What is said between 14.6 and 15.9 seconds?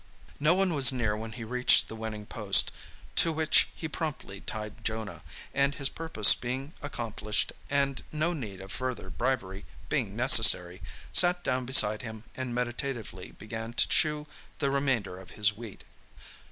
remainder of his wheat.